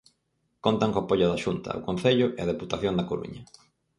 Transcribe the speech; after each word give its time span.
Contan 0.65 0.91
co 0.93 1.01
apoio 1.01 1.27
da 1.29 1.41
Xunta, 1.43 1.71
o 1.79 1.85
concello 1.87 2.27
e 2.37 2.39
a 2.41 2.49
Deputación 2.51 2.93
da 2.95 3.07
Coruña. 3.09 3.41